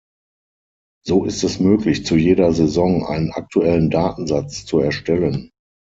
So 1.05 1.25
ist 1.25 1.43
es 1.43 1.59
möglich, 1.59 2.07
zu 2.07 2.15
jeder 2.15 2.53
Saison 2.53 3.05
einen 3.05 3.29
aktuellen 3.33 3.91
Datensatz 3.91 4.65
zu 4.65 4.79
erstellen. 4.79 5.51